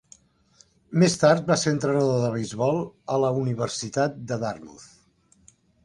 Més 1.03 1.17
tard 1.23 1.51
va 1.51 1.57
ser 1.65 1.75
entrenador 1.75 2.19
de 2.25 2.33
beisbol 2.37 2.83
a 3.17 3.21
la 3.27 3.33
Universitat 3.45 4.21
de 4.33 4.43
Dartmouth. 4.47 4.93